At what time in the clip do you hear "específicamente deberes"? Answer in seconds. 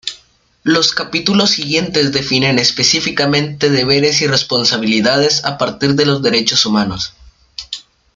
2.57-4.19